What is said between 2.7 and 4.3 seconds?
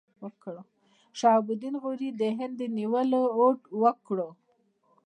نیولو هوډ وکړ.